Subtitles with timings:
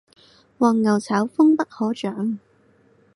[0.57, 2.39] 黃牛炒風不可長